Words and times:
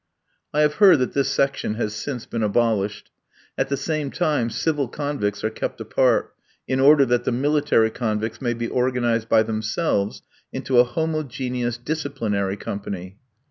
I 0.51 0.61
have 0.61 0.73
heard 0.81 0.97
that 0.97 1.13
this 1.13 1.29
section 1.29 1.75
has 1.75 1.93
since 1.93 2.25
been 2.25 2.41
abolished. 2.41 3.11
At 3.55 3.69
the 3.69 3.77
same 3.77 4.09
time, 4.09 4.49
civil 4.49 4.87
convicts 4.87 5.43
are 5.43 5.51
kept 5.51 5.79
apart, 5.79 6.33
in 6.67 6.79
order 6.79 7.05
that 7.05 7.23
the 7.23 7.31
military 7.31 7.91
convicts 7.91 8.41
may 8.41 8.55
be 8.55 8.67
organised 8.67 9.29
by 9.29 9.43
themselves 9.43 10.23
into 10.51 10.79
a 10.79 10.83
homogeneous 10.85 11.77
"disciplinary 11.77 12.57
company." 12.57 13.19